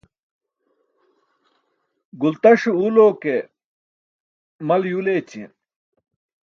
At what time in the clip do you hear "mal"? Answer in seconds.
4.67-4.81